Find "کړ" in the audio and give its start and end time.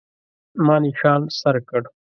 1.69-1.81